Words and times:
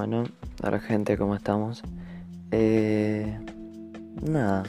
Bueno, 0.00 0.24
hola 0.62 0.80
gente, 0.80 1.18
¿cómo 1.18 1.34
estamos? 1.34 1.82
Eh, 2.52 3.38
nada, 4.22 4.62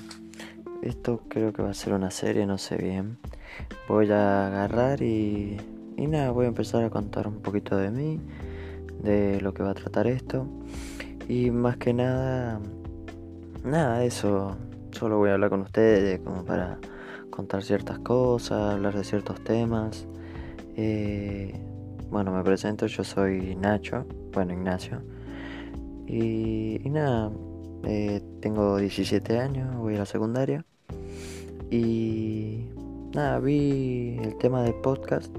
esto 0.81 1.21
creo 1.29 1.53
que 1.53 1.61
va 1.61 1.69
a 1.69 1.73
ser 1.73 1.93
una 1.93 2.11
serie, 2.11 2.45
no 2.45 2.57
sé 2.57 2.75
bien. 2.75 3.17
Voy 3.87 4.11
a 4.11 4.47
agarrar 4.47 5.01
y, 5.01 5.55
y 5.95 6.07
nada, 6.07 6.31
voy 6.31 6.47
a 6.47 6.49
empezar 6.49 6.83
a 6.83 6.89
contar 6.89 7.29
un 7.29 7.39
poquito 7.41 7.77
de 7.77 7.91
mí, 7.91 8.19
de 9.01 9.39
lo 9.39 9.53
que 9.53 9.63
va 9.63 9.69
a 9.69 9.73
tratar 9.73 10.05
esto. 10.07 10.47
Y 11.29 11.49
más 11.49 11.77
que 11.77 11.93
nada, 11.93 12.59
nada, 13.63 14.03
eso, 14.03 14.57
solo 14.91 15.17
voy 15.17 15.29
a 15.29 15.35
hablar 15.35 15.49
con 15.49 15.61
ustedes 15.61 16.19
como 16.19 16.43
para 16.43 16.77
contar 17.29 17.63
ciertas 17.63 17.99
cosas, 17.99 18.73
hablar 18.73 18.97
de 18.97 19.05
ciertos 19.05 19.41
temas. 19.45 20.05
Eh, 20.75 21.53
bueno, 22.09 22.33
me 22.33 22.43
presento, 22.43 22.85
yo 22.87 23.05
soy 23.05 23.55
Nacho, 23.55 24.05
bueno, 24.33 24.51
Ignacio. 24.51 25.01
Y, 26.11 26.81
nada, 26.89 27.31
eh, 27.85 28.21
tengo 28.41 28.77
17 28.77 29.39
años, 29.39 29.75
voy 29.77 29.95
a 29.95 29.99
la 29.99 30.05
secundaria. 30.05 30.65
Y 31.69 32.65
nada, 33.15 33.39
vi 33.39 34.17
el 34.21 34.37
tema 34.37 34.63
del 34.63 34.75
podcast 34.75 35.33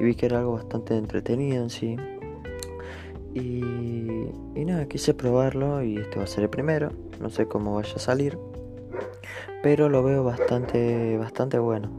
y 0.00 0.04
vi 0.04 0.14
que 0.14 0.26
era 0.26 0.38
algo 0.38 0.52
bastante 0.52 0.96
entretenido 0.96 1.62
en 1.62 1.70
sí. 1.70 1.96
Y, 3.34 3.60
y 4.54 4.64
nada, 4.64 4.86
quise 4.88 5.12
probarlo 5.12 5.82
y 5.82 5.98
este 5.98 6.16
va 6.16 6.24
a 6.24 6.26
ser 6.26 6.44
el 6.44 6.50
primero. 6.50 6.92
No 7.20 7.28
sé 7.28 7.46
cómo 7.46 7.74
vaya 7.74 7.94
a 7.94 7.98
salir 7.98 8.38
pero 9.66 9.88
lo 9.88 10.04
veo 10.04 10.22
bastante, 10.22 11.18
bastante 11.18 11.58
bueno. 11.58 11.90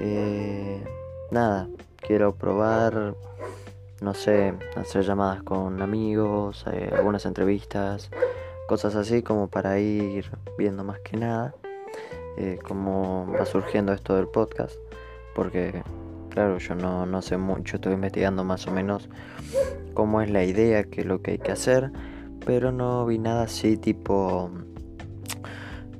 Eh, 0.00 0.82
nada, 1.30 1.68
quiero 1.96 2.34
probar, 2.34 3.14
no 4.02 4.14
sé, 4.14 4.54
hacer 4.76 5.04
llamadas 5.04 5.42
con 5.42 5.80
amigos, 5.80 6.64
eh, 6.72 6.90
algunas 6.92 7.24
entrevistas, 7.24 8.10
cosas 8.68 8.94
así 8.96 9.22
como 9.22 9.48
para 9.48 9.78
ir 9.78 10.30
viendo 10.58 10.84
más 10.84 10.98
que 11.00 11.16
nada 11.16 11.54
eh, 12.36 12.58
cómo 12.66 13.26
va 13.30 13.44
surgiendo 13.44 13.92
esto 13.92 14.16
del 14.16 14.26
podcast, 14.26 14.76
porque 15.34 15.82
claro, 16.30 16.58
yo 16.58 16.74
no, 16.74 17.04
no 17.04 17.20
sé 17.20 17.36
mucho, 17.36 17.76
estoy 17.76 17.92
investigando 17.92 18.42
más 18.42 18.66
o 18.66 18.70
menos 18.70 19.10
cómo 19.92 20.22
es 20.22 20.30
la 20.30 20.42
idea, 20.42 20.84
qué 20.84 21.02
es 21.02 21.06
lo 21.06 21.20
que 21.20 21.32
hay 21.32 21.38
que 21.38 21.52
hacer, 21.52 21.92
pero 22.46 22.72
no 22.72 23.04
vi 23.04 23.18
nada 23.18 23.42
así 23.42 23.76
tipo 23.76 24.50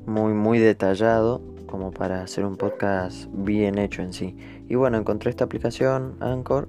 muy 0.06 0.32
muy 0.32 0.58
detallado 0.58 1.51
como 1.72 1.90
para 1.90 2.22
hacer 2.22 2.44
un 2.44 2.56
podcast 2.56 3.28
bien 3.32 3.78
hecho 3.78 4.02
en 4.02 4.12
sí. 4.12 4.36
Y 4.68 4.74
bueno, 4.74 4.98
encontré 4.98 5.30
esta 5.30 5.44
aplicación 5.44 6.16
Anchor 6.20 6.68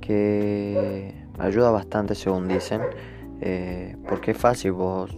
que 0.00 1.12
ayuda 1.36 1.72
bastante 1.72 2.14
según 2.14 2.46
dicen, 2.46 2.80
eh, 3.40 3.96
porque 4.08 4.30
es 4.30 4.38
fácil, 4.38 4.70
vos 4.70 5.10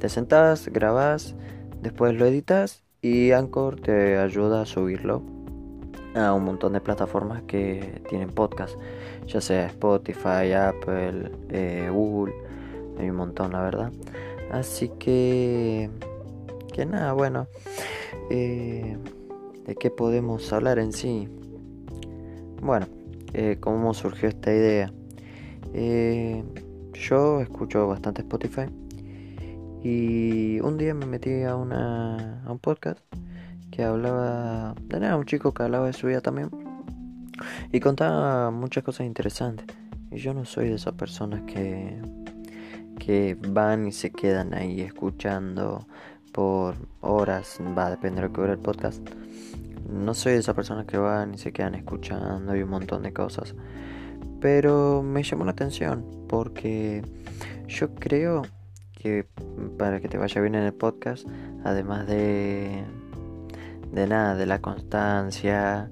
te 0.00 0.08
sentás, 0.08 0.68
grabás, 0.70 1.36
después 1.82 2.14
lo 2.14 2.26
editas 2.26 2.82
y 3.00 3.30
Anchor 3.30 3.78
te 3.80 4.18
ayuda 4.18 4.62
a 4.62 4.66
subirlo 4.66 5.22
a 6.16 6.32
un 6.32 6.44
montón 6.44 6.72
de 6.72 6.80
plataformas 6.80 7.42
que 7.42 8.02
tienen 8.08 8.30
podcast, 8.30 8.76
ya 9.28 9.40
sea 9.40 9.66
Spotify, 9.66 10.52
Apple, 10.52 11.30
eh, 11.50 11.88
Google, 11.92 12.34
hay 12.98 13.08
un 13.08 13.16
montón 13.16 13.52
la 13.52 13.62
verdad. 13.62 13.92
Así 14.50 14.88
que 14.98 15.90
que 16.72 16.86
nada, 16.86 17.12
bueno, 17.12 17.46
eh, 18.30 18.96
¿de 19.66 19.74
qué 19.76 19.90
podemos 19.90 20.52
hablar 20.52 20.78
en 20.78 20.92
sí? 20.92 21.28
Bueno, 22.62 22.86
eh, 23.32 23.58
¿cómo 23.60 23.94
surgió 23.94 24.28
esta 24.28 24.52
idea? 24.52 24.92
Eh, 25.72 26.42
yo 26.92 27.40
escucho 27.40 27.88
bastante 27.88 28.22
Spotify 28.22 28.66
y 29.82 30.60
un 30.60 30.78
día 30.78 30.94
me 30.94 31.06
metí 31.06 31.42
a, 31.42 31.56
una, 31.56 32.42
a 32.44 32.52
un 32.52 32.58
podcast 32.58 32.98
que 33.70 33.82
hablaba 33.82 34.74
nada, 34.88 35.16
un 35.16 35.26
chico 35.26 35.52
que 35.52 35.64
hablaba 35.64 35.86
de 35.86 35.92
su 35.92 36.06
vida 36.06 36.20
también 36.20 36.50
y 37.72 37.80
contaba 37.80 38.50
muchas 38.50 38.84
cosas 38.84 39.06
interesantes. 39.06 39.66
Y 40.10 40.18
yo 40.18 40.32
no 40.32 40.44
soy 40.44 40.68
de 40.68 40.76
esas 40.76 40.94
personas 40.94 41.42
que, 41.42 42.00
que 42.98 43.36
van 43.48 43.88
y 43.88 43.92
se 43.92 44.10
quedan 44.10 44.54
ahí 44.54 44.80
escuchando 44.80 45.86
por 46.34 46.74
horas, 47.00 47.60
va 47.78 47.86
a 47.86 47.90
depender 47.90 48.24
de 48.24 48.28
lo 48.28 48.34
que 48.34 48.40
dure 48.40 48.52
el 48.54 48.58
podcast. 48.58 49.00
No 49.88 50.14
soy 50.14 50.32
de 50.32 50.38
esa 50.38 50.52
persona 50.52 50.84
que 50.84 50.98
van 50.98 51.34
y 51.34 51.38
se 51.38 51.52
quedan 51.52 51.76
escuchando 51.76 52.56
y 52.56 52.62
un 52.62 52.70
montón 52.70 53.02
de 53.04 53.12
cosas. 53.12 53.54
Pero 54.40 55.02
me 55.04 55.22
llamó 55.22 55.44
la 55.44 55.52
atención 55.52 56.04
porque 56.28 57.02
yo 57.68 57.94
creo 57.94 58.42
que 58.92 59.26
para 59.78 60.00
que 60.00 60.08
te 60.08 60.18
vaya 60.18 60.40
bien 60.40 60.56
en 60.56 60.64
el 60.64 60.74
podcast, 60.74 61.24
además 61.62 62.08
de 62.08 62.84
de 63.92 64.08
nada, 64.08 64.34
de 64.34 64.46
la 64.46 64.60
constancia, 64.60 65.88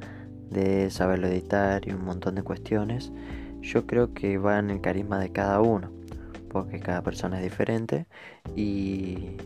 de 0.50 0.90
saberlo 0.90 1.28
editar 1.28 1.86
y 1.86 1.92
un 1.92 2.04
montón 2.04 2.34
de 2.34 2.42
cuestiones, 2.42 3.12
yo 3.60 3.86
creo 3.86 4.12
que 4.12 4.38
va 4.38 4.58
en 4.58 4.70
el 4.70 4.80
carisma 4.80 5.20
de 5.20 5.30
cada 5.30 5.60
uno, 5.60 5.92
porque 6.48 6.80
cada 6.80 7.02
persona 7.02 7.38
es 7.38 7.44
diferente 7.44 8.06
y 8.56 9.36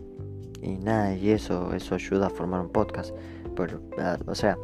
y 0.63 0.77
nada, 0.77 1.15
y 1.15 1.31
eso, 1.31 1.75
eso 1.75 1.95
ayuda 1.95 2.27
a 2.27 2.31
formar 2.31 2.61
un 2.61 2.71
podcast. 2.71 3.15
Pero, 3.55 3.81
ah, 3.99 4.19
o 4.27 4.35
sea, 4.35 4.59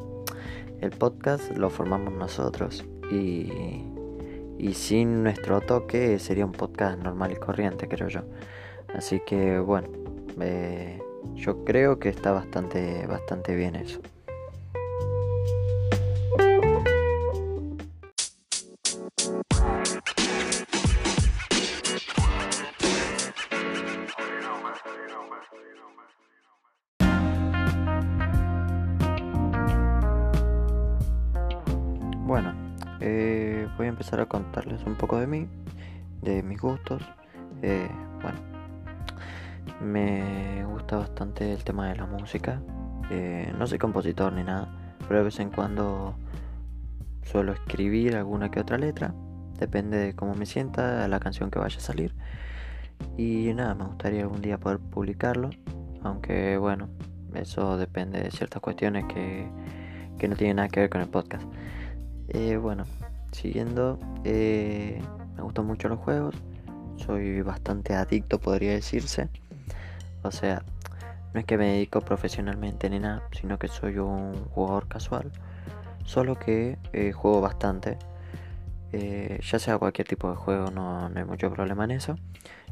el 0.80 0.91
podcast 0.91 1.56
lo 1.56 1.70
formamos 1.70 2.12
nosotros 2.12 2.84
y, 3.10 3.82
y 4.58 4.75
sin 4.75 5.22
nuestro 5.22 5.60
toque 5.60 6.19
sería 6.19 6.44
un 6.44 6.52
podcast 6.52 6.98
normal 6.98 7.32
y 7.32 7.36
corriente, 7.36 7.88
creo 7.88 8.08
yo. 8.08 8.20
Así 8.94 9.20
que 9.26 9.58
bueno, 9.58 9.88
eh, 10.41 11.00
yo 11.34 11.64
creo 11.64 11.98
que 11.98 12.08
está 12.08 12.32
bastante, 12.32 13.06
bastante 13.06 13.54
bien 13.54 13.76
eso. 13.76 14.00
Empezar 34.12 34.21
a 34.21 34.28
contarles 34.28 34.84
un 34.84 34.95
poco 34.95 35.19
de 35.19 35.27
mí, 35.27 35.49
de 36.21 36.43
mis 36.43 36.61
gustos. 36.61 37.03
Eh, 37.62 37.89
bueno, 38.21 38.39
me 39.81 40.67
gusta 40.67 40.99
bastante 40.99 41.50
el 41.50 41.65
tema 41.65 41.89
de 41.89 41.97
la 41.97 42.05
música. 42.05 42.61
Eh, 43.11 43.50
no 43.59 43.67
soy 43.67 43.78
compositor 43.78 44.31
ni 44.34 44.45
nada, 44.45 44.69
pero 45.09 45.21
de 45.21 45.25
vez 45.25 45.41
en 45.41 45.49
cuando 45.49 46.15
suelo 47.23 47.53
escribir 47.53 48.15
alguna 48.15 48.50
que 48.50 48.61
otra 48.61 48.77
letra. 48.77 49.15
Depende 49.59 49.97
de 49.97 50.15
cómo 50.15 50.34
me 50.34 50.44
sienta 50.44 51.09
la 51.09 51.19
canción 51.19 51.50
que 51.50 51.59
vaya 51.59 51.79
a 51.79 51.81
salir. 51.81 52.15
Y 53.17 53.55
nada, 53.55 53.75
me 53.75 53.87
gustaría 53.87 54.23
algún 54.23 54.43
día 54.43 54.59
poder 54.59 54.79
publicarlo. 54.79 55.49
Aunque 56.03 56.59
bueno, 56.59 56.91
eso 57.34 57.79
depende 57.79 58.21
de 58.21 58.31
ciertas 58.31 58.61
cuestiones 58.61 59.06
que, 59.06 59.49
que 60.19 60.29
no 60.29 60.37
tienen 60.37 60.56
nada 60.56 60.69
que 60.69 60.81
ver 60.81 60.91
con 60.91 61.00
el 61.00 61.09
podcast. 61.09 61.47
Eh, 62.29 62.59
bueno, 62.59 62.84
siguiendo, 63.32 63.98
eh, 64.25 65.00
me 65.37 65.43
gustan 65.43 65.66
mucho 65.66 65.88
los 65.88 65.98
juegos. 65.98 66.34
Soy 66.97 67.43
bastante 67.43 67.94
adicto, 67.94 68.41
podría 68.41 68.72
decirse. 68.72 69.28
O 70.22 70.31
sea, 70.31 70.62
no 71.34 71.41
es 71.41 71.47
que 71.47 71.59
me 71.59 71.72
dedico 71.72 72.00
profesionalmente 72.00 72.88
ni 72.91 72.98
nada, 73.00 73.28
sino 73.32 73.59
que 73.59 73.69
soy 73.69 73.98
un 73.98 74.44
jugador 74.47 74.88
casual. 74.88 75.32
Solo 76.04 76.38
que 76.38 76.78
eh, 76.93 77.12
juego 77.12 77.41
bastante. 77.41 77.99
ya 78.93 79.58
sea 79.58 79.79
cualquier 79.79 80.06
tipo 80.06 80.31
de 80.31 80.37
juego, 80.37 80.70
no, 80.70 81.08
no, 81.08 81.19
hay 81.19 81.25
mucho 81.25 81.50
problema 81.50 81.84
en 81.84 81.93
eso. 81.93 82.17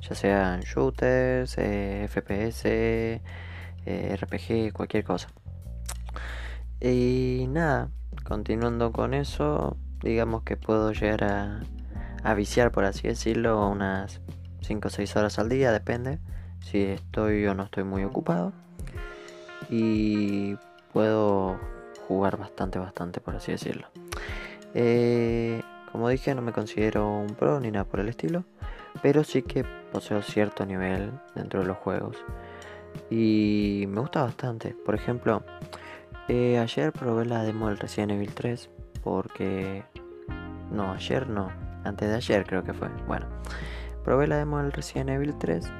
Ya 0.03 0.15
sean 0.15 0.61
shooters, 0.61 1.57
FPS, 1.57 3.21
RPG, 3.87 4.73
cualquier 4.73 5.05
cosa. 5.05 5.29
Y 6.81 7.47
nada, 7.49 7.91
continuando 8.25 8.93
con 8.93 9.12
eso, 9.12 9.77
digamos 10.02 10.43
que 10.43 10.56
puedo 10.56 10.93
llegar 10.93 11.25
a, 11.25 11.61
a 12.23 12.35
viciar, 12.35 12.73
por 12.73 12.85
así 12.85 13.08
decirlo, 13.08 13.69
unas 13.69 14.20
5 14.62 14.88
o 14.88 14.91
6 14.91 15.17
horas 15.17 15.38
al 15.38 15.49
día, 15.49 15.73
depende 15.73 16.19
si 16.61 16.82
estoy 16.82 17.47
o 17.47 17.55
no 17.55 17.64
estoy 17.64 17.85
muy 17.85 18.05
ocupado. 18.05 18.52
Y 19.69 20.56
puedo 20.93 21.58
jugar 22.08 22.37
bastante, 22.37 22.79
bastante, 22.79 23.20
por 23.20 23.37
así 23.37 23.52
decirlo. 23.52 23.88
Eh, 24.75 25.62
como 25.93 26.08
dije, 26.08 26.35
no 26.35 26.43
me 26.43 26.52
considero 26.52 27.08
un 27.08 27.35
pro 27.35 27.61
ni 27.61 27.70
nada 27.70 27.85
por 27.85 28.00
el 28.00 28.08
estilo, 28.08 28.44
pero 29.02 29.25
sí 29.25 29.43
que 29.43 29.64
poseo 29.93 30.23
cierto 30.23 30.67
nivel 30.67 31.12
dentro 31.35 31.61
de 31.61 31.67
los 31.67 31.76
juegos. 31.79 32.17
Y 33.11 33.85
me 33.88 34.00
gusta 34.00 34.23
bastante. 34.23 34.75
Por 34.85 34.94
ejemplo, 34.94 35.43
eh, 36.29 36.58
ayer 36.58 36.93
probé 36.93 37.26
la 37.26 37.43
demo 37.43 37.69
del 37.69 37.79
Resident 37.79 38.12
Evil 38.12 38.32
3 38.35 38.70
porque... 39.02 39.85
No, 40.70 40.93
ayer 40.93 41.29
no. 41.29 41.50
Antes 41.85 42.08
de 42.08 42.14
ayer 42.14 42.47
creo 42.47 42.62
que 42.62 42.73
fue. 42.73 42.88
Bueno, 43.06 43.26
probé 44.05 44.26
la 44.26 44.37
demo 44.37 44.58
del 44.58 44.73
Resident 44.73 45.11
Evil 45.11 45.35
3, 45.37 45.73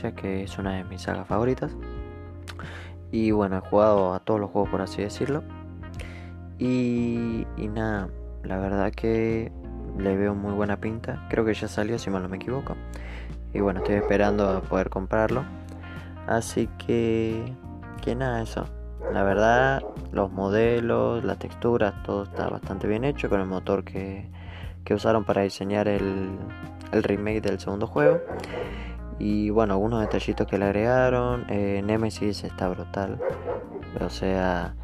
ya 0.00 0.12
que 0.14 0.42
es 0.44 0.58
una 0.58 0.76
de 0.76 0.84
mis 0.84 1.02
sagas 1.02 1.26
favoritas. 1.26 1.76
Y 3.10 3.30
bueno, 3.30 3.58
he 3.58 3.60
jugado 3.60 4.14
a 4.14 4.20
todos 4.20 4.38
los 4.38 4.50
juegos 4.50 4.70
por 4.70 4.82
así 4.82 5.02
decirlo. 5.02 5.42
Y, 6.58 7.46
y 7.56 7.68
nada, 7.68 8.08
la 8.42 8.58
verdad 8.58 8.92
que 8.92 9.50
le 9.98 10.16
veo 10.16 10.34
muy 10.34 10.52
buena 10.52 10.78
pinta. 10.78 11.26
Creo 11.30 11.44
que 11.44 11.54
ya 11.54 11.68
salió, 11.68 11.98
si 11.98 12.10
mal 12.10 12.22
no 12.22 12.28
me 12.28 12.36
equivoco. 12.36 12.76
Y 13.52 13.60
bueno, 13.60 13.80
estoy 13.80 13.96
esperando 13.96 14.48
a 14.48 14.60
poder 14.60 14.90
comprarlo. 14.90 15.44
Así 16.26 16.68
que, 16.78 17.54
que 18.02 18.14
nada, 18.14 18.42
eso. 18.42 18.66
La 19.12 19.22
verdad, 19.22 19.82
los 20.12 20.30
modelos, 20.30 21.24
la 21.24 21.36
textura, 21.36 22.02
todo 22.02 22.24
está 22.24 22.48
bastante 22.48 22.86
bien 22.86 23.04
hecho 23.04 23.28
con 23.28 23.40
el 23.40 23.46
motor 23.46 23.84
que, 23.84 24.28
que 24.84 24.94
usaron 24.94 25.24
para 25.24 25.42
diseñar 25.42 25.88
el, 25.88 26.30
el, 26.92 27.02
remake 27.02 27.40
del 27.40 27.58
segundo 27.58 27.86
juego. 27.86 28.20
Y 29.18 29.50
bueno, 29.50 29.74
algunos 29.74 30.00
detallitos 30.00 30.46
que 30.46 30.58
le 30.58 30.66
agregaron. 30.66 31.46
Eh, 31.48 31.82
Nemesis 31.84 32.44
está 32.44 32.68
brutal. 32.68 33.18
O 34.00 34.10
sea, 34.10 34.74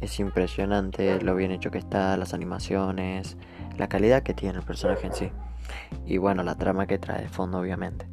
es 0.00 0.18
impresionante 0.18 1.20
lo 1.22 1.34
bien 1.34 1.50
hecho 1.50 1.70
que 1.70 1.78
está, 1.78 2.16
las 2.16 2.34
animaciones, 2.34 3.36
la 3.76 3.88
calidad 3.88 4.22
que 4.22 4.34
tiene 4.34 4.58
el 4.58 4.64
personaje 4.64 5.06
en 5.06 5.12
sí. 5.12 5.32
Y 6.04 6.18
bueno, 6.18 6.42
la 6.42 6.56
trama 6.56 6.86
que 6.86 6.98
trae 6.98 7.22
de 7.22 7.28
fondo, 7.28 7.58
obviamente. 7.58 8.06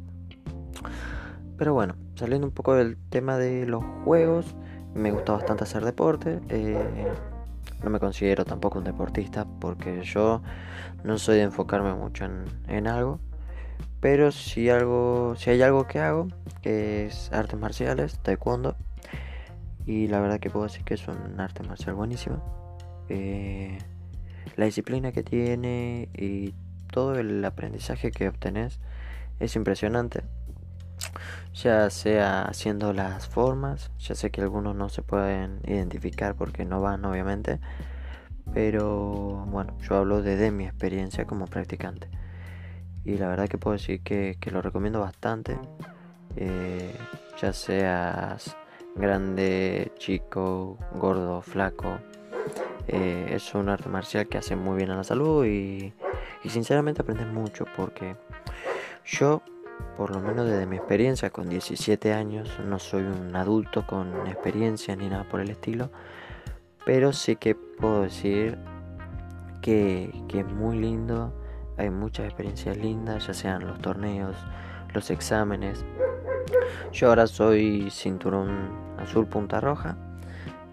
Pero 1.56 1.74
bueno, 1.74 1.96
saliendo 2.14 2.46
un 2.46 2.52
poco 2.52 2.74
del 2.74 2.96
tema 3.10 3.36
de 3.36 3.66
los 3.66 3.84
juegos, 4.04 4.54
me 4.94 5.10
gusta 5.10 5.32
bastante 5.32 5.64
hacer 5.64 5.84
deporte. 5.84 6.40
Eh, 6.48 7.12
no 7.82 7.90
me 7.90 8.00
considero 8.00 8.44
tampoco 8.44 8.78
un 8.78 8.84
deportista 8.84 9.46
porque 9.60 10.02
yo 10.02 10.42
no 11.04 11.18
soy 11.18 11.36
de 11.36 11.42
enfocarme 11.42 11.94
mucho 11.94 12.26
en, 12.66 12.86
algo. 12.86 13.20
Pero 14.00 14.32
si, 14.32 14.70
algo, 14.70 15.34
si 15.36 15.50
hay 15.50 15.62
algo 15.62 15.86
que 15.86 16.00
hago, 16.00 16.28
es 16.62 17.32
artes 17.32 17.58
marciales, 17.58 18.18
taekwondo. 18.20 18.76
Y 19.86 20.08
la 20.08 20.20
verdad 20.20 20.38
que 20.38 20.50
puedo 20.50 20.66
decir 20.66 20.84
que 20.84 20.94
es 20.94 21.08
un 21.08 21.40
arte 21.40 21.62
marcial 21.62 21.94
buenísimo. 21.94 22.42
Eh, 23.08 23.78
la 24.56 24.66
disciplina 24.66 25.12
que 25.12 25.22
tiene 25.22 26.08
y 26.14 26.54
todo 26.90 27.18
el 27.18 27.44
aprendizaje 27.44 28.10
que 28.10 28.28
obtenés 28.28 28.80
es 29.40 29.56
impresionante. 29.56 30.22
Ya 31.54 31.90
sea 31.90 32.42
haciendo 32.42 32.92
las 32.92 33.26
formas, 33.26 33.90
ya 33.98 34.14
sé 34.14 34.30
que 34.30 34.40
algunos 34.40 34.76
no 34.76 34.88
se 34.88 35.02
pueden 35.02 35.60
identificar 35.66 36.34
porque 36.34 36.64
no 36.64 36.80
van 36.80 37.04
obviamente, 37.04 37.58
pero 38.54 39.44
bueno, 39.46 39.76
yo 39.80 39.96
hablo 39.96 40.22
de, 40.22 40.50
mi 40.50 40.64
experiencia 40.66 41.24
como 41.26 41.46
practicante. 41.46 42.08
Y 43.04 43.16
la 43.16 43.28
verdad 43.28 43.48
que 43.48 43.58
puedo 43.58 43.76
decir 43.76 44.00
que, 44.02 44.36
lo 44.50 44.62
recomiendo 44.62 45.00
bastante, 45.00 45.58
eh, 46.36 46.94
ya 47.40 47.52
seas 47.52 48.56
grande, 48.94 49.92
chico, 49.98 50.78
gordo, 50.94 51.40
flaco, 51.40 51.98
eh, 52.88 53.32
es 53.34 53.54
un 53.54 53.68
arte 53.68 53.88
marcial 53.90 54.26
que 54.28 54.38
hace 54.38 54.56
muy 54.56 54.76
bien 54.78 54.90
a 54.90 54.96
la 54.96 55.04
salud 55.04 55.44
y, 55.44 55.92
sinceramente 56.48 57.02
aprendes 57.02 57.26
mucho 57.26 57.66
porque 57.76 58.16
yo, 59.04 59.42
por 59.96 60.14
lo 60.14 60.20
menos 60.20 60.46
desde 60.46 60.66
mi 60.66 60.76
experiencia, 60.76 61.30
con 61.30 61.48
17 61.48 62.12
años, 62.12 62.58
no 62.64 62.78
soy 62.78 63.02
un 63.02 63.34
adulto 63.34 63.86
con 63.86 64.26
experiencia 64.26 64.94
ni 64.96 65.08
nada 65.08 65.24
por 65.24 65.40
el 65.40 65.50
estilo, 65.50 65.90
pero 66.84 67.12
sí 67.12 67.36
que 67.36 67.54
puedo 67.54 68.02
decir 68.02 68.58
que, 69.60 70.10
es 70.32 70.46
muy 70.46 70.78
lindo, 70.78 71.32
hay 71.76 71.90
muchas 71.90 72.26
experiencias 72.26 72.76
lindas, 72.76 73.26
ya 73.26 73.34
sean 73.34 73.66
los 73.66 73.78
torneos, 73.80 74.36
los 74.94 75.10
exámenes. 75.10 75.84
Yo 76.92 77.08
ahora 77.08 77.26
soy 77.26 77.90
cinturón 77.90 78.70
azul 78.98 79.26
punta 79.26 79.60
roja. 79.60 79.96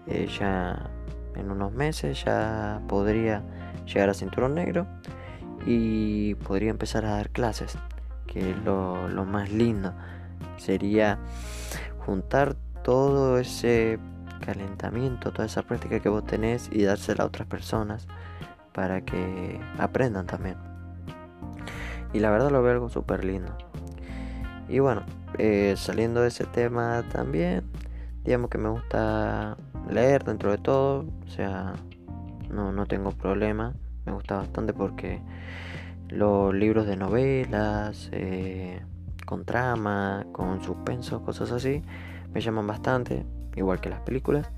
Eh, 0.06 0.28
ya 0.38 0.88
en 1.34 1.50
unos 1.50 1.72
meses 1.72 2.24
ya 2.24 2.80
podría 2.88 3.42
llegar 3.84 4.08
a 4.08 4.14
cinturón 4.14 4.54
negro 4.54 4.86
y 5.66 6.34
podría 6.36 6.70
empezar 6.70 7.04
a 7.04 7.10
dar 7.10 7.30
clases, 7.30 7.76
lo, 8.64 9.24
más 9.24 9.50
lindo. 9.50 9.92
Sería 10.56 11.18
juntar 12.04 12.56
todo 12.82 13.38
ese 13.38 13.98
calentamiento, 14.44 15.32
toda 15.32 15.46
esa 15.46 15.62
práctica 15.62 16.00
que 16.00 16.08
vos 16.08 16.24
tenés 16.24 16.68
y 16.72 16.82
dársela 16.84 17.24
a 17.24 17.26
otras 17.26 17.48
personas 17.48 18.06
para 18.72 19.00
que 19.00 19.60
aprendan 19.78 20.26
también. 20.26 20.56
Y 22.12 22.20
la 22.20 22.30
verdad 22.30 22.50
lo 22.50 22.62
veo 22.62 22.72
algo 22.72 22.88
súper 22.88 23.24
lindo. 23.24 23.52
Y 24.68 24.78
bueno, 24.78 25.02
eh, 25.38 25.74
saliendo 25.76 26.22
de 26.22 26.28
ese 26.28 26.44
tema 26.44 27.04
también, 27.12 27.64
digamos 28.24 28.50
que 28.50 28.58
me 28.58 28.68
gusta 28.68 29.56
leer 29.88 30.24
dentro 30.24 30.50
de 30.50 30.58
todo, 30.58 31.06
o 31.24 31.28
sea, 31.28 31.74
no, 32.50 32.72
no 32.72 32.86
tengo 32.86 33.12
problema, 33.12 33.74
me 34.04 34.12
gusta 34.12 34.36
bastante 34.36 34.72
porque 34.72 35.20
los 36.08 36.54
libros 36.54 36.86
de 36.86 36.96
novelas, 36.96 38.08
eh, 38.12 38.80
con 39.24 39.44
trama, 39.44 40.26
con 40.32 40.62
suspenso, 40.62 41.22
cosas 41.22 41.50
así, 41.52 41.82
me 42.32 42.40
llaman 42.40 42.66
bastante, 42.66 43.24
igual 43.56 43.80
que 43.80 43.90
las 43.90 44.00
películas. 44.00 44.50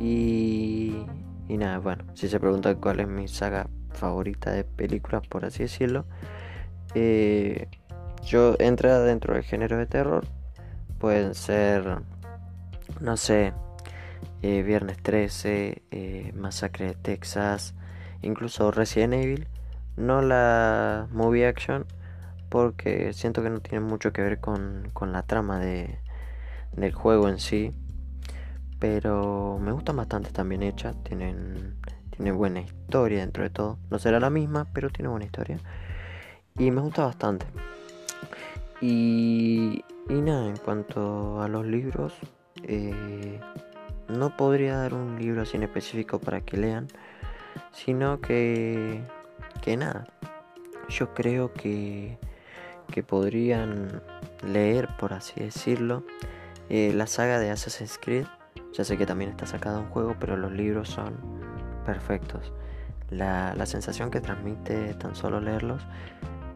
Y, 0.00 1.06
nada, 1.48 1.78
bueno, 1.78 2.04
si 2.14 2.28
se 2.28 2.40
pregunta 2.40 2.74
cuál 2.76 3.00
es 3.00 3.08
mi 3.08 3.28
saga 3.28 3.68
favorita 3.92 4.50
de 4.50 4.64
películas, 4.64 5.26
por 5.26 5.44
así 5.44 5.64
decirlo, 5.64 6.04
eh, 6.94 7.68
yo 8.24 8.56
entra 8.58 9.00
dentro 9.00 9.34
del 9.34 9.44
género 9.44 9.76
de 9.76 9.86
terror, 9.86 10.26
pueden 10.98 11.34
ser, 11.34 11.98
no 13.00 13.16
sé, 13.16 13.52
eh, 14.42 14.62
Viernes 14.62 14.98
13, 15.02 15.82
eh, 15.90 16.32
Masacre 16.34 16.88
de 16.88 16.94
Texas, 16.94 17.74
incluso 18.20 18.70
Resident 18.70 19.14
Evil. 19.14 19.48
No 19.96 20.22
la 20.22 21.06
movie 21.12 21.46
action 21.46 21.86
porque 22.48 23.12
siento 23.12 23.42
que 23.42 23.50
no 23.50 23.60
tiene 23.60 23.84
mucho 23.84 24.12
que 24.12 24.22
ver 24.22 24.40
con, 24.40 24.92
la 25.00 25.22
trama 25.22 25.58
de, 25.58 25.98
del 26.72 26.92
juego 26.92 27.28
en 27.28 27.38
sí. 27.38 27.72
Pero 28.78 29.58
me 29.60 29.72
gustan 29.72 29.96
bastante 29.96 30.30
también 30.30 30.62
hechas, 30.62 30.94
tienen, 31.04 31.76
tiene 32.10 32.32
buena 32.32 32.60
historia 32.60 33.20
dentro 33.20 33.42
de 33.42 33.50
todo. 33.50 33.78
No 33.90 33.98
será 33.98 34.20
la 34.20 34.30
misma, 34.30 34.66
pero 34.72 34.90
tiene 34.90 35.08
buena 35.08 35.24
historia. 35.24 35.58
Y 36.58 36.70
me 36.70 36.80
gusta 36.80 37.04
bastante. 37.04 37.46
Y, 38.80 39.84
y 40.08 40.20
nada, 40.20 40.46
en 40.46 40.56
cuanto 40.56 41.40
a 41.40 41.48
los 41.48 41.64
libros, 41.64 42.14
eh, 42.62 43.40
no 44.08 44.36
podría 44.36 44.76
dar 44.76 44.94
un 44.94 45.18
libro 45.18 45.42
así 45.42 45.56
en 45.56 45.62
específico 45.62 46.18
para 46.18 46.40
que 46.42 46.56
lean, 46.56 46.88
sino 47.72 48.20
que, 48.20 49.02
que 49.62 49.76
nada, 49.76 50.06
yo 50.88 51.14
creo 51.14 51.52
que, 51.52 52.18
que 52.90 53.02
podrían 53.02 54.02
leer, 54.46 54.88
por 54.98 55.12
así 55.12 55.40
decirlo, 55.40 56.04
eh, 56.68 56.92
la 56.94 57.06
saga 57.06 57.38
de 57.38 57.50
Assassin's 57.50 57.98
Creed. 58.00 58.26
Ya 58.72 58.84
sé 58.84 58.96
que 58.96 59.06
también 59.06 59.30
está 59.30 59.46
sacado 59.46 59.80
un 59.80 59.86
juego, 59.86 60.16
pero 60.18 60.36
los 60.36 60.52
libros 60.52 60.88
son 60.88 61.14
perfectos. 61.86 62.52
La, 63.10 63.54
la 63.54 63.66
sensación 63.66 64.10
que 64.10 64.20
transmite 64.20 64.94
tan 64.94 65.14
solo 65.14 65.40
leerlos 65.40 65.86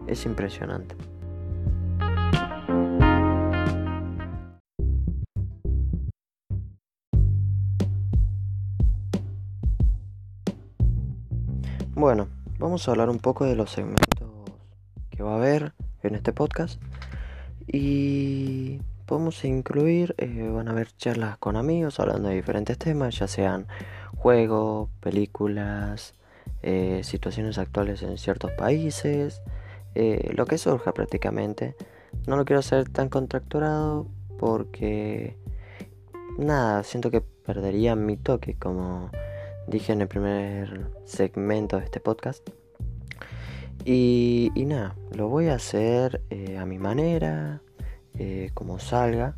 es 0.07 0.26
impresionante. 0.26 0.97
Vamos 12.78 12.87
a 12.87 12.90
hablar 12.92 13.11
un 13.11 13.18
poco 13.18 13.44
de 13.44 13.56
los 13.56 13.73
segmentos 13.73 14.28
que 15.11 15.25
va 15.25 15.32
a 15.32 15.35
haber 15.35 15.73
en 16.04 16.14
este 16.14 16.32
podcast. 16.32 16.80
Y 17.66 18.78
podemos 19.04 19.44
incluir, 19.44 20.14
eh, 20.16 20.49
van 20.49 20.68
a 20.68 20.70
haber 20.70 20.92
charlas 20.97 21.38
con 21.38 21.56
amigos 21.56 21.99
hablando 21.99 22.28
de 22.28 22.37
diferentes 22.37 22.78
temas, 22.78 23.18
ya 23.18 23.26
sean 23.26 23.66
juegos, 24.16 24.90
películas, 25.00 26.14
eh, 26.62 27.00
situaciones 27.02 27.58
actuales 27.58 28.04
en 28.04 28.16
ciertos 28.16 28.52
países, 28.52 29.42
eh, 29.97 30.30
lo 30.37 30.47
que 30.47 30.56
surja 30.56 30.94
prácticamente. 30.94 31.75
No 32.28 32.37
lo 32.37 32.44
quiero 32.44 32.61
hacer 32.61 32.88
tan 32.88 33.08
contracturado 33.08 34.06
porque 34.38 35.37
nada, 36.38 36.85
siento 36.85 37.11
que 37.11 37.23
perdería 37.23 37.97
mi 37.97 38.16
toque 38.16 38.54
como 38.54 39.11
dije 39.66 39.92
en 39.92 40.02
el 40.02 40.06
primer 40.06 40.92
segmento 41.06 41.76
de 41.76 41.85
este 41.85 41.99
podcast. 41.99 42.49
Y, 43.90 44.52
nada, 44.66 44.95
lo 45.16 45.30
voy 45.30 45.49
a 45.49 45.54
hacer 45.54 46.21
eh, 46.28 46.59
a 46.59 46.66
mi 46.66 46.78
manera, 46.78 47.62
eh, 48.18 48.50
como 48.52 48.78
salga, 48.80 49.35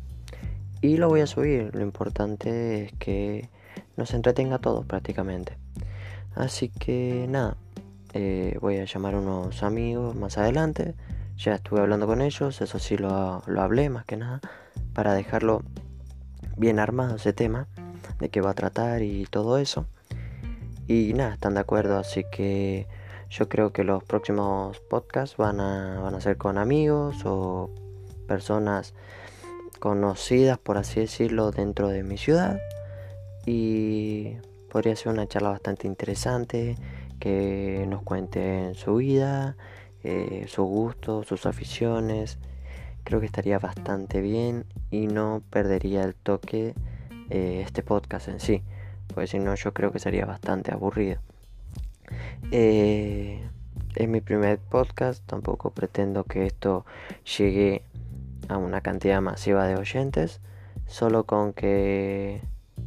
y 0.81 0.97
lo 0.97 1.07
voy 1.07 1.21
a 1.21 1.25
subir. 1.25 1.73
Lo 1.73 1.79
importante 1.79 2.83
es 2.83 2.91
que 2.99 3.47
nos 3.95 4.13
entretenga 4.13 4.57
a 4.57 4.59
todos 4.59 4.85
prácticamente. 4.85 5.57
Así 6.35 6.67
que 6.67 7.27
nada, 7.29 7.55
eh, 8.13 8.57
voy 8.59 8.79
a 8.79 8.83
llamar 8.83 9.13
a 9.13 9.19
unos 9.19 9.63
amigos 9.63 10.17
más 10.17 10.37
adelante, 10.37 10.95
ya 11.37 11.55
estuve 11.55 11.79
hablando 11.79 12.05
con 12.05 12.19
ellos, 12.19 12.59
eso 12.59 12.77
sí 12.77 12.97
lo, 12.97 13.43
lo 13.47 13.61
hablé 13.61 13.89
más 13.89 14.03
que 14.03 14.17
nada, 14.17 14.41
para 14.93 15.13
dejarlo 15.13 15.63
bien 16.57 16.79
armado 16.79 17.15
ese 17.15 17.31
tema, 17.31 17.69
de 18.19 18.27
qué 18.27 18.41
va 18.41 18.49
a 18.49 18.55
tratar 18.55 19.01
y 19.01 19.27
todo 19.27 19.59
eso. 19.59 19.85
Y 20.89 21.13
nada, 21.13 21.35
están 21.35 21.53
de 21.53 21.61
acuerdo, 21.61 21.97
así 21.97 22.25
que 22.29 22.85
yo 23.31 23.47
creo 23.47 23.71
que 23.71 23.85
los 23.85 24.03
próximos 24.03 24.79
podcasts 24.81 25.37
van 25.37 25.61
a, 25.61 26.01
van 26.01 26.15
a 26.15 26.21
ser 26.21 26.35
con 26.35 26.57
amigos 26.57 27.23
o 27.25 27.69
personas 28.27 28.93
conocidas, 29.79 30.57
por 30.57 30.77
así 30.77 30.99
decirlo, 30.99 31.51
dentro 31.51 31.87
de 31.87 32.03
mi 32.03 32.17
ciudad. 32.17 32.59
Y 33.45 34.35
podría 34.69 34.97
ser 34.97 35.13
una 35.13 35.27
charla 35.27 35.49
bastante 35.49 35.87
interesante, 35.87 36.75
que 37.21 37.85
nos 37.87 38.03
cuenten 38.03 38.75
su 38.75 38.95
vida, 38.95 39.55
eh, 40.03 40.45
sus 40.49 40.65
gustos, 40.65 41.25
sus 41.27 41.45
aficiones. 41.45 42.37
Creo 43.05 43.21
que 43.21 43.27
estaría 43.27 43.59
bastante 43.59 44.19
bien 44.19 44.65
y 44.91 45.07
no 45.07 45.41
perdería 45.49 46.03
el 46.03 46.15
toque 46.15 46.75
eh, 47.29 47.63
este 47.65 47.81
podcast 47.81 48.27
en 48.27 48.41
sí, 48.41 48.61
porque 49.07 49.27
si 49.27 49.39
no 49.39 49.55
yo 49.55 49.73
creo 49.73 49.93
que 49.93 49.99
sería 49.99 50.25
bastante 50.25 50.73
aburrido. 50.73 51.21
Eh, 52.51 53.41
es 53.95 54.07
mi 54.07 54.21
primer 54.21 54.59
podcast, 54.59 55.25
tampoco 55.25 55.71
pretendo 55.71 56.23
que 56.23 56.45
esto 56.45 56.85
llegue 57.37 57.83
a 58.47 58.57
una 58.57 58.81
cantidad 58.81 59.21
masiva 59.21 59.65
de 59.67 59.75
oyentes, 59.75 60.41
solo 60.87 61.25
con 61.25 61.53
que 61.53 62.41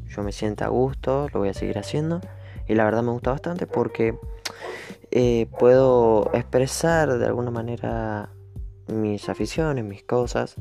yo 0.08 0.22
me 0.22 0.32
sienta 0.32 0.66
a 0.66 0.68
gusto, 0.68 1.28
lo 1.32 1.40
voy 1.40 1.48
a 1.48 1.54
seguir 1.54 1.78
haciendo. 1.78 2.20
Y 2.66 2.74
la 2.74 2.84
verdad 2.84 3.02
me 3.02 3.10
gusta 3.10 3.30
bastante 3.30 3.66
porque 3.66 4.16
eh, 5.10 5.46
puedo 5.58 6.30
expresar 6.34 7.18
de 7.18 7.26
alguna 7.26 7.50
manera 7.50 8.30
mis 8.88 9.28
aficiones, 9.28 9.84
mis 9.84 10.02
cosas, 10.02 10.56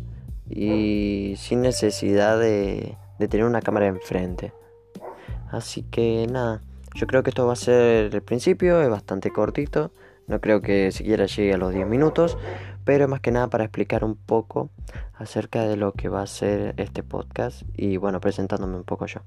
y 0.49 1.35
sin 1.37 1.61
necesidad 1.61 2.39
de, 2.39 2.97
de 3.19 3.27
tener 3.27 3.45
una 3.45 3.61
cámara 3.61 3.87
enfrente. 3.87 4.53
Así 5.51 5.83
que 5.83 6.27
nada, 6.29 6.61
yo 6.95 7.07
creo 7.07 7.23
que 7.23 7.29
esto 7.29 7.45
va 7.45 7.53
a 7.53 7.57
ser 7.57 8.13
el 8.13 8.21
principio, 8.21 8.81
es 8.81 8.89
bastante 8.89 9.31
cortito, 9.31 9.91
no 10.27 10.39
creo 10.39 10.61
que 10.61 10.91
siquiera 10.91 11.25
llegue 11.25 11.53
a 11.53 11.57
los 11.57 11.73
10 11.73 11.87
minutos, 11.87 12.37
pero 12.85 13.07
más 13.07 13.19
que 13.19 13.31
nada 13.31 13.49
para 13.49 13.65
explicar 13.65 14.03
un 14.03 14.15
poco 14.15 14.69
acerca 15.13 15.63
de 15.63 15.75
lo 15.75 15.93
que 15.93 16.09
va 16.09 16.21
a 16.21 16.27
ser 16.27 16.73
este 16.77 17.03
podcast 17.03 17.63
y 17.75 17.97
bueno, 17.97 18.19
presentándome 18.19 18.77
un 18.77 18.83
poco 18.83 19.05
yo. 19.05 19.21